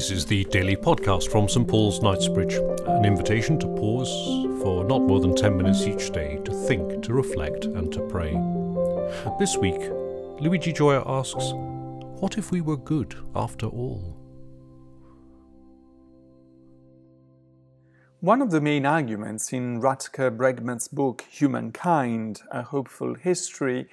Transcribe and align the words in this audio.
This 0.00 0.10
is 0.10 0.24
the 0.24 0.44
daily 0.44 0.76
podcast 0.76 1.30
from 1.30 1.46
St 1.46 1.68
Paul's 1.68 2.00
Knightsbridge, 2.00 2.54
an 2.54 3.04
invitation 3.04 3.58
to 3.58 3.66
pause 3.66 4.08
for 4.62 4.82
not 4.82 5.02
more 5.02 5.20
than 5.20 5.36
10 5.36 5.54
minutes 5.54 5.82
each 5.82 6.10
day 6.10 6.40
to 6.46 6.54
think, 6.54 7.02
to 7.02 7.12
reflect, 7.12 7.66
and 7.66 7.92
to 7.92 8.00
pray. 8.08 8.32
This 9.38 9.58
week, 9.58 9.78
Luigi 10.40 10.72
Gioia 10.72 11.02
asks, 11.06 11.52
What 12.18 12.38
if 12.38 12.50
we 12.50 12.62
were 12.62 12.78
good 12.78 13.14
after 13.34 13.66
all? 13.66 14.16
One 18.20 18.40
of 18.40 18.50
the 18.50 18.62
main 18.62 18.86
arguments 18.86 19.52
in 19.52 19.82
Rutger 19.82 20.34
Bregman's 20.34 20.88
book 20.88 21.26
Humankind, 21.30 22.40
A 22.50 22.62
Hopeful 22.62 23.16
History, 23.16 23.86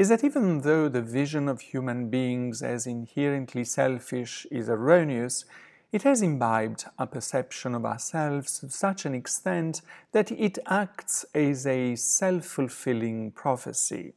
is 0.00 0.08
that 0.08 0.24
even 0.24 0.62
though 0.62 0.88
the 0.88 1.02
vision 1.02 1.46
of 1.46 1.60
human 1.60 2.08
beings 2.08 2.62
as 2.62 2.86
inherently 2.86 3.62
selfish 3.62 4.46
is 4.50 4.66
erroneous, 4.66 5.44
it 5.92 6.04
has 6.04 6.22
imbibed 6.22 6.86
a 6.98 7.06
perception 7.06 7.74
of 7.74 7.84
ourselves 7.84 8.60
to 8.60 8.70
such 8.70 9.04
an 9.04 9.14
extent 9.14 9.82
that 10.12 10.32
it 10.32 10.58
acts 10.68 11.26
as 11.34 11.66
a 11.66 11.94
self 11.96 12.46
fulfilling 12.46 13.30
prophecy. 13.30 14.14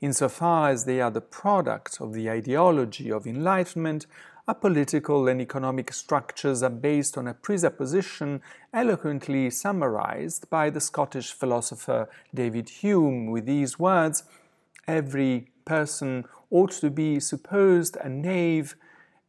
Insofar 0.00 0.70
as 0.70 0.86
they 0.86 1.02
are 1.02 1.10
the 1.10 1.20
product 1.20 2.00
of 2.00 2.14
the 2.14 2.30
ideology 2.30 3.12
of 3.12 3.26
enlightenment, 3.26 4.06
our 4.48 4.54
political 4.54 5.28
and 5.28 5.42
economic 5.42 5.92
structures 5.92 6.62
are 6.62 6.70
based 6.70 7.18
on 7.18 7.28
a 7.28 7.34
presupposition 7.34 8.40
eloquently 8.72 9.50
summarized 9.50 10.48
by 10.48 10.70
the 10.70 10.80
Scottish 10.80 11.30
philosopher 11.30 12.08
David 12.34 12.70
Hume 12.70 13.30
with 13.30 13.44
these 13.44 13.78
words 13.78 14.24
every 14.90 15.48
person 15.64 16.24
ought 16.50 16.72
to 16.72 16.90
be 16.90 17.20
supposed 17.20 17.96
a 17.96 18.08
knave 18.08 18.74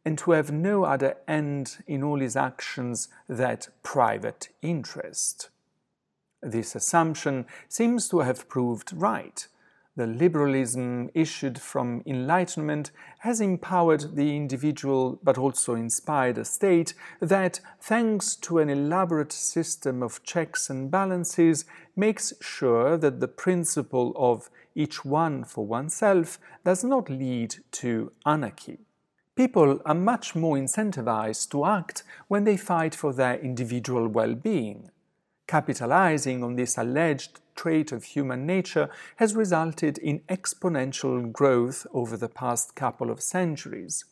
and 0.04 0.18
to 0.18 0.32
have 0.32 0.50
no 0.50 0.84
other 0.84 1.16
end 1.28 1.78
in 1.86 2.02
all 2.02 2.18
his 2.18 2.36
actions 2.36 3.08
that 3.28 3.68
private 3.84 4.48
interest. 4.60 5.50
This 6.42 6.74
assumption 6.74 7.46
seems 7.68 8.08
to 8.08 8.18
have 8.20 8.48
proved 8.48 8.92
right. 8.92 9.46
The 9.94 10.06
liberalism 10.06 11.10
issued 11.12 11.60
from 11.60 12.02
Enlightenment 12.06 12.92
has 13.18 13.42
empowered 13.42 14.16
the 14.16 14.34
individual 14.34 15.18
but 15.22 15.36
also 15.36 15.74
inspired 15.74 16.38
a 16.38 16.46
state 16.46 16.94
that, 17.20 17.60
thanks 17.78 18.34
to 18.36 18.58
an 18.58 18.70
elaborate 18.70 19.32
system 19.32 20.02
of 20.02 20.22
checks 20.22 20.70
and 20.70 20.90
balances, 20.90 21.66
makes 21.94 22.32
sure 22.40 22.96
that 22.96 23.20
the 23.20 23.28
principle 23.28 24.14
of 24.16 24.48
each 24.74 25.04
one 25.04 25.44
for 25.44 25.66
oneself 25.66 26.38
does 26.64 26.82
not 26.82 27.10
lead 27.10 27.56
to 27.72 28.12
anarchy. 28.24 28.78
People 29.34 29.82
are 29.84 29.94
much 29.94 30.34
more 30.34 30.56
incentivized 30.56 31.50
to 31.50 31.66
act 31.66 32.02
when 32.28 32.44
they 32.44 32.56
fight 32.56 32.94
for 32.94 33.12
their 33.12 33.38
individual 33.38 34.08
well 34.08 34.34
being. 34.34 34.90
Capitalizing 35.46 36.42
on 36.42 36.56
this 36.56 36.78
alleged 36.78 37.40
trait 37.54 37.92
of 37.92 38.04
human 38.04 38.46
nature 38.46 38.88
has 39.16 39.34
resulted 39.34 39.98
in 39.98 40.20
exponential 40.28 41.30
growth 41.30 41.86
over 41.92 42.16
the 42.16 42.28
past 42.28 42.74
couple 42.74 43.10
of 43.10 43.20
centuries. 43.20 44.04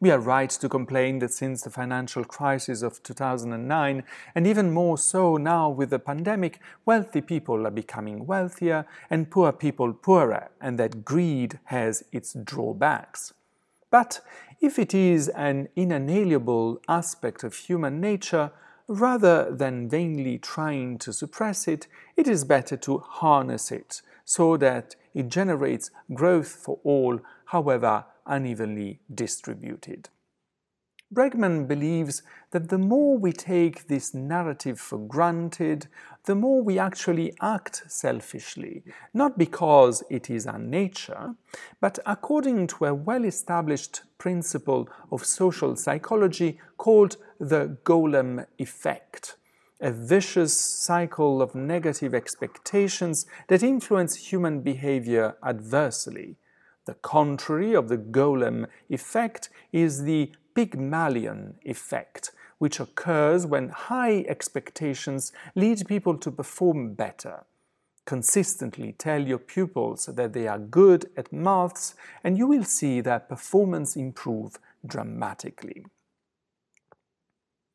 We 0.00 0.10
are 0.10 0.18
right 0.18 0.50
to 0.50 0.68
complain 0.68 1.20
that 1.20 1.32
since 1.32 1.62
the 1.62 1.70
financial 1.70 2.24
crisis 2.24 2.82
of 2.82 3.02
2009, 3.02 4.02
and 4.34 4.46
even 4.46 4.72
more 4.72 4.98
so 4.98 5.36
now 5.36 5.70
with 5.70 5.90
the 5.90 5.98
pandemic, 5.98 6.60
wealthy 6.84 7.20
people 7.20 7.66
are 7.66 7.70
becoming 7.70 8.26
wealthier 8.26 8.84
and 9.08 9.30
poor 9.30 9.52
people 9.52 9.94
poorer, 9.94 10.50
and 10.60 10.78
that 10.78 11.04
greed 11.04 11.58
has 11.64 12.04
its 12.12 12.34
drawbacks. 12.34 13.32
But 13.90 14.20
if 14.60 14.78
it 14.78 14.92
is 14.92 15.28
an 15.28 15.68
inalienable 15.76 16.82
aspect 16.88 17.44
of 17.44 17.54
human 17.54 18.00
nature, 18.00 18.50
rather 18.88 19.50
than 19.50 19.88
vainly 19.88 20.38
trying 20.38 20.98
to 20.98 21.12
suppress 21.12 21.66
it, 21.66 21.86
it 22.16 22.28
is 22.28 22.44
better 22.44 22.76
to 22.76 22.98
harness 22.98 23.72
it 23.72 24.02
so 24.24 24.56
that 24.56 24.96
it 25.14 25.28
generates 25.28 25.90
growth 26.12 26.48
for 26.48 26.78
all, 26.84 27.20
however 27.46 28.04
unevenly 28.26 28.98
distributed. 29.12 30.08
Bregman 31.16 31.66
believes 31.66 32.22
that 32.50 32.68
the 32.68 32.76
more 32.76 33.16
we 33.16 33.32
take 33.32 33.88
this 33.88 34.12
narrative 34.12 34.78
for 34.78 34.98
granted, 34.98 35.86
the 36.26 36.34
more 36.34 36.62
we 36.62 36.78
actually 36.78 37.32
act 37.40 37.84
selfishly, 37.86 38.82
not 39.14 39.38
because 39.38 40.02
it 40.10 40.28
is 40.28 40.46
our 40.46 40.58
nature, 40.58 41.34
but 41.80 41.98
according 42.04 42.66
to 42.66 42.84
a 42.84 42.92
well 42.94 43.24
established 43.24 44.02
principle 44.18 44.90
of 45.10 45.24
social 45.24 45.74
psychology 45.74 46.60
called 46.76 47.16
the 47.40 47.78
golem 47.84 48.44
effect, 48.58 49.36
a 49.80 49.90
vicious 49.90 50.60
cycle 50.60 51.40
of 51.40 51.54
negative 51.54 52.14
expectations 52.14 53.24
that 53.48 53.62
influence 53.62 54.16
human 54.16 54.60
behavior 54.60 55.38
adversely. 55.42 56.36
The 56.84 56.94
contrary 56.94 57.74
of 57.74 57.88
the 57.88 57.96
golem 57.96 58.66
effect 58.90 59.48
is 59.72 60.04
the 60.04 60.30
Pygmalion 60.56 61.58
effect, 61.64 62.32
which 62.56 62.80
occurs 62.80 63.44
when 63.44 63.68
high 63.68 64.24
expectations 64.26 65.30
lead 65.54 65.86
people 65.86 66.16
to 66.16 66.30
perform 66.30 66.94
better. 66.94 67.44
Consistently 68.06 68.94
tell 68.96 69.20
your 69.20 69.36
pupils 69.38 70.06
that 70.06 70.32
they 70.32 70.48
are 70.48 70.58
good 70.58 71.10
at 71.14 71.30
maths, 71.30 71.94
and 72.24 72.38
you 72.38 72.46
will 72.46 72.64
see 72.64 73.02
their 73.02 73.20
performance 73.20 73.96
improve 73.96 74.58
dramatically. 74.86 75.84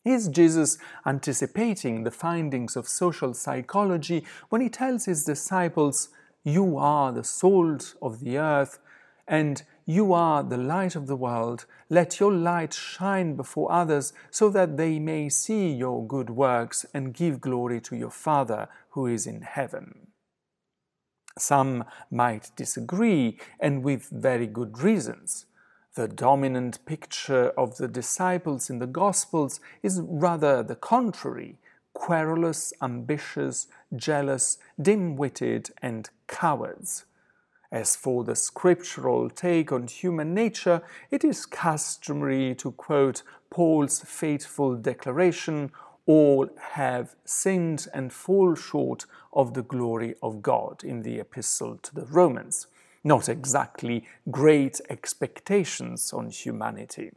Is 0.04 0.28
Jesus 0.28 0.80
anticipating 1.06 2.04
the 2.04 2.10
findings 2.10 2.76
of 2.76 2.88
social 2.88 3.36
psychology 3.36 4.26
when 4.50 4.62
he 4.62 4.70
tells 4.70 5.06
his 5.06 5.24
disciples, 5.24 6.10
You 6.44 6.80
are 6.80 7.12
the 7.12 7.24
salt 7.24 7.94
of 8.02 8.22
the 8.22 8.40
earth, 8.40 8.80
and 9.28 9.62
you 9.92 10.14
are 10.14 10.42
the 10.42 10.58
light 10.58 10.96
of 10.96 11.08
the 11.08 11.16
world. 11.16 11.66
Let 11.90 12.20
your 12.20 12.32
light 12.32 12.74
shine 12.74 13.36
before 13.36 13.72
others 13.72 14.14
so 14.30 14.50
that 14.50 14.78
they 14.78 15.00
may 15.00 15.28
see 15.30 15.70
your 15.72 16.08
good 16.08 16.30
works 16.30 16.86
and 16.94 17.14
give 17.14 17.42
glory 17.42 17.82
to 17.82 17.96
your 17.96 18.10
Father 18.10 18.70
who 18.92 19.08
is 19.08 19.28
in 19.28 19.42
heaven. 19.42 20.08
Some 21.38 21.86
might 22.10 22.52
disagree, 22.56 23.40
and 23.60 23.84
with 23.84 24.10
very 24.10 24.48
good 24.48 24.80
reasons. 24.80 25.46
The 25.96 26.08
dominant 26.08 26.86
picture 26.86 27.50
of 27.58 27.78
the 27.78 27.88
disciples 27.88 28.70
in 28.70 28.80
the 28.80 28.88
Gospels 28.88 29.60
is 29.84 30.02
rather 30.02 30.64
the 30.64 30.76
contrary 30.76 31.58
querulous, 31.94 32.74
ambitious, 32.82 33.68
jealous, 33.96 34.58
dim 34.82 35.18
witted, 35.18 35.72
and 35.82 36.10
cowards. 36.28 37.06
As 37.72 37.96
for 37.96 38.26
the 38.26 38.36
scriptural 38.36 39.30
take 39.30 39.72
on 39.72 39.88
human 39.88 40.34
nature, 40.34 40.82
it 41.10 41.24
is 41.24 41.46
customary 41.46 42.54
to 42.56 42.74
quote 42.74 43.24
Paul's 43.50 44.02
fateful 44.02 44.76
declaration 44.76 45.72
all 46.06 46.50
have 46.72 47.16
sinned 47.24 47.88
and 47.94 48.12
fall 48.12 48.56
short 48.56 49.06
of 49.32 49.54
the 49.54 49.62
glory 49.62 50.16
of 50.22 50.42
God 50.42 50.84
in 50.84 51.04
the 51.04 51.20
Epistle 51.20 51.78
to 51.78 51.96
the 51.96 52.06
Romans. 52.06 52.68
Not 53.04 53.30
exactly 53.30 54.06
great 54.30 54.82
expectations 54.90 56.12
on 56.12 56.30
humanity. 56.30 57.12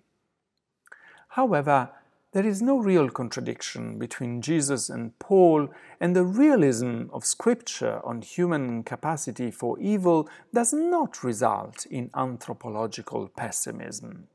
However, 1.30 1.90
there 2.34 2.44
is 2.44 2.60
no 2.60 2.78
real 2.78 3.08
contradiction 3.10 3.96
between 3.96 4.42
Jesus 4.42 4.90
and 4.90 5.16
Paul, 5.20 5.68
and 6.00 6.16
the 6.16 6.24
realism 6.24 7.04
of 7.12 7.24
Scripture 7.24 8.00
on 8.04 8.22
human 8.22 8.82
capacity 8.82 9.52
for 9.52 9.78
evil 9.78 10.28
does 10.52 10.72
not 10.72 11.22
result 11.22 11.86
in 11.86 12.10
anthropological 12.16 13.28
pessimism. 13.36 14.26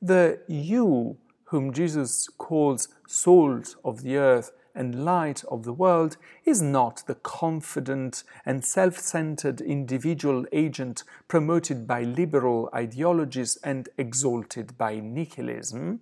The 0.00 0.40
you, 0.48 1.18
whom 1.44 1.74
Jesus 1.74 2.26
calls 2.38 2.88
salt 3.06 3.76
of 3.84 4.02
the 4.02 4.16
earth 4.16 4.52
and 4.74 5.04
light 5.04 5.44
of 5.50 5.64
the 5.64 5.74
world, 5.74 6.16
is 6.46 6.62
not 6.62 7.02
the 7.06 7.16
confident 7.16 8.24
and 8.46 8.64
self 8.64 8.98
centered 8.98 9.60
individual 9.60 10.46
agent 10.52 11.04
promoted 11.28 11.86
by 11.86 12.02
liberal 12.02 12.70
ideologies 12.74 13.58
and 13.62 13.90
exalted 13.98 14.78
by 14.78 15.00
nihilism 15.00 16.00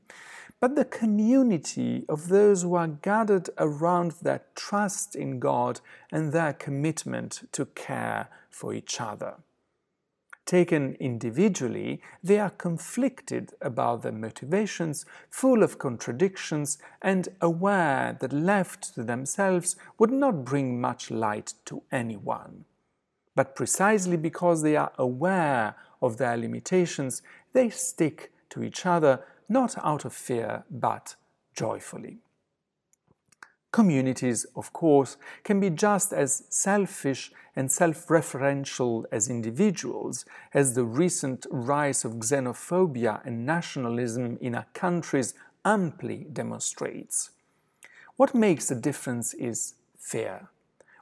but 0.61 0.75
the 0.75 0.85
community 0.85 2.05
of 2.09 2.29
those 2.29 2.63
who 2.63 2.75
are 2.75 2.89
gathered 2.89 3.49
around 3.59 4.13
their 4.23 4.43
trust 4.55 5.15
in 5.15 5.39
God 5.39 5.81
and 6.11 6.33
their 6.33 6.53
commitment 6.53 7.49
to 7.53 7.67
care 7.67 8.29
for 8.51 8.75
each 8.75 9.01
other. 9.01 9.35
Taken 10.49 10.95
individually, 10.99 12.01
they 12.25 12.41
are 12.41 12.49
conflicted 12.49 13.53
about 13.61 14.01
their 14.01 14.13
motivations, 14.13 15.05
full 15.29 15.63
of 15.63 15.79
contradictions, 15.79 16.79
and 17.03 17.29
aware 17.43 18.17
that 18.19 18.33
left 18.33 18.95
to 18.95 19.05
themselves 19.05 19.77
would 19.99 20.11
not 20.11 20.47
bring 20.47 20.81
much 20.81 21.11
light 21.11 21.53
to 21.67 21.83
anyone. 21.93 22.65
But 23.37 23.55
precisely 23.55 24.17
because 24.17 24.63
they 24.63 24.75
are 24.75 24.91
aware 24.97 25.77
of 26.01 26.17
their 26.17 26.37
limitations, 26.37 27.21
they 27.53 27.69
stick 27.69 28.33
to 28.49 28.63
each 28.63 28.87
other 28.87 29.21
not 29.49 29.77
out 29.85 30.05
of 30.05 30.13
fear, 30.13 30.65
but 30.71 31.17
joyfully. 31.55 32.19
Communities, 33.71 34.47
of 34.57 34.73
course, 34.73 35.17
can 35.45 35.61
be 35.61 35.71
just 35.71 36.13
as 36.13 36.45
selfish 36.49 37.31
and 37.55 37.71
self 37.71 38.07
referential 38.07 39.05
as 39.13 39.29
individuals, 39.29 40.25
as 40.55 40.75
the 40.75 40.85
recent 40.85 41.47
rise 41.51 42.05
of 42.05 42.13
xenophobia 42.13 43.21
and 43.27 43.45
nationalism 43.45 44.39
in 44.41 44.55
our 44.55 44.67
countries 44.73 45.35
amply 45.65 46.27
demonstrates. 46.33 47.31
What 48.17 48.35
makes 48.35 48.69
the 48.69 48.75
difference 48.75 49.35
is 49.35 49.75
fear. 49.99 50.49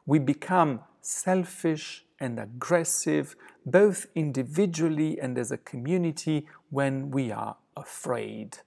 We 0.05 0.19
become 0.19 0.81
selfish 1.01 2.05
and 2.19 2.39
aggressive, 2.39 3.37
both 3.65 4.07
individually 4.15 5.21
and 5.21 5.39
as 5.39 5.53
a 5.53 5.59
community, 5.59 6.47
when 6.71 7.11
we 7.11 7.31
are 7.31 7.57
afraid 7.77 8.59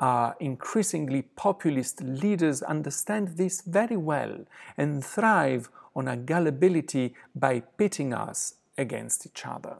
our 0.00 0.34
increasingly 0.40 1.22
populist 1.22 2.02
leaders 2.02 2.62
understand 2.62 3.36
this 3.36 3.60
very 3.60 3.96
well 3.96 4.46
and 4.76 5.04
thrive 5.04 5.68
on 5.94 6.08
our 6.08 6.16
gullibility 6.16 7.14
by 7.34 7.60
pitting 7.60 8.14
us 8.14 8.54
against 8.78 9.26
each 9.26 9.46
other. 9.46 9.76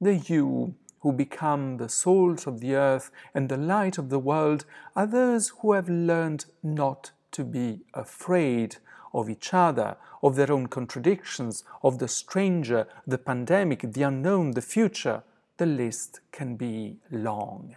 The 0.00 0.16
you 0.16 0.74
who 1.00 1.12
become 1.12 1.78
the 1.78 1.88
salt 1.88 2.46
of 2.46 2.60
the 2.60 2.74
earth 2.74 3.10
and 3.34 3.48
the 3.48 3.56
light 3.56 3.98
of 3.98 4.10
the 4.10 4.18
world 4.18 4.64
are 4.94 5.06
those 5.06 5.48
who 5.60 5.72
have 5.72 5.88
learned 5.88 6.44
not 6.62 7.12
to 7.32 7.44
be 7.44 7.80
afraid 7.94 8.76
of 9.14 9.28
each 9.28 9.52
other, 9.52 9.96
of 10.22 10.36
their 10.36 10.52
own 10.52 10.66
contradictions, 10.66 11.64
of 11.82 11.98
the 11.98 12.08
stranger, 12.08 12.86
the 13.06 13.18
pandemic, 13.18 13.80
the 13.92 14.02
unknown, 14.02 14.52
the 14.52 14.62
future. 14.62 15.22
The 15.56 15.66
list 15.66 16.20
can 16.30 16.56
be 16.56 16.98
long. 17.10 17.76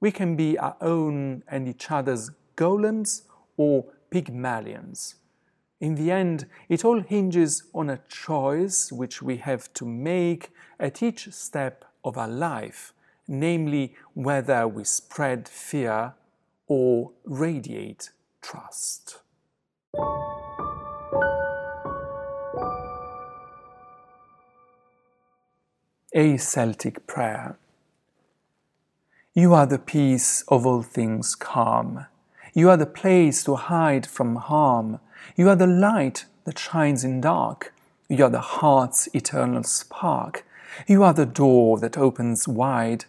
We 0.00 0.10
can 0.10 0.36
be 0.36 0.58
our 0.58 0.76
own 0.80 1.42
and 1.48 1.68
each 1.68 1.90
other's 1.90 2.30
golems 2.56 3.22
or 3.56 3.86
Pygmalions. 4.10 5.16
In 5.80 5.94
the 5.94 6.10
end, 6.10 6.46
it 6.68 6.84
all 6.84 7.00
hinges 7.00 7.64
on 7.74 7.90
a 7.90 8.00
choice 8.08 8.90
which 8.90 9.20
we 9.20 9.36
have 9.38 9.72
to 9.74 9.84
make 9.84 10.50
at 10.80 11.02
each 11.02 11.32
step 11.32 11.84
of 12.04 12.16
our 12.16 12.28
life, 12.28 12.94
namely 13.28 13.94
whether 14.14 14.66
we 14.66 14.84
spread 14.84 15.48
fear 15.48 16.14
or 16.66 17.12
radiate 17.24 18.10
trust. 18.40 19.18
A 26.14 26.36
Celtic 26.36 27.06
Prayer 27.06 27.58
you 29.38 29.52
are 29.52 29.66
the 29.66 29.78
peace 29.78 30.44
of 30.48 30.64
all 30.64 30.80
things 30.80 31.34
calm. 31.34 32.06
You 32.54 32.70
are 32.70 32.78
the 32.78 32.86
place 32.86 33.44
to 33.44 33.56
hide 33.56 34.06
from 34.06 34.36
harm. 34.36 34.98
You 35.36 35.50
are 35.50 35.56
the 35.56 35.66
light 35.66 36.24
that 36.44 36.58
shines 36.58 37.04
in 37.04 37.20
dark. 37.20 37.74
You 38.08 38.24
are 38.24 38.30
the 38.30 38.40
heart's 38.40 39.10
eternal 39.14 39.62
spark. 39.64 40.46
You 40.86 41.02
are 41.02 41.12
the 41.12 41.26
door 41.26 41.78
that 41.80 41.98
opens 41.98 42.48
wide. 42.48 43.04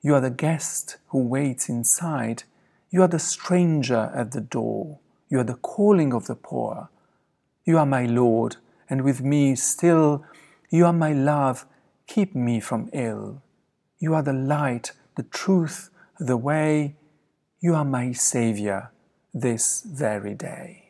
You 0.00 0.16
are 0.16 0.20
the 0.20 0.30
guest 0.30 0.96
who 1.10 1.18
waits 1.22 1.68
inside. 1.68 2.42
You 2.90 3.02
are 3.02 3.08
the 3.08 3.20
stranger 3.20 4.10
at 4.16 4.32
the 4.32 4.40
door. 4.40 4.98
You 5.28 5.38
are 5.38 5.44
the 5.44 5.54
calling 5.54 6.12
of 6.12 6.26
the 6.26 6.34
poor. 6.34 6.88
You 7.64 7.78
are 7.78 7.86
my 7.86 8.04
Lord, 8.04 8.56
and 8.90 9.02
with 9.02 9.20
me 9.20 9.54
still. 9.54 10.24
You 10.70 10.86
are 10.86 10.92
my 10.92 11.12
love, 11.12 11.66
keep 12.14 12.34
me 12.34 12.60
from 12.60 12.90
ill. 12.92 13.42
You 13.98 14.14
are 14.14 14.22
the 14.22 14.34
light 14.34 14.92
the 15.16 15.22
truth, 15.22 15.90
the 16.18 16.36
way. 16.36 16.96
You 17.60 17.74
are 17.74 17.84
my 17.84 18.12
Savior 18.12 18.90
this 19.32 19.82
very 19.82 20.34
day. 20.34 20.81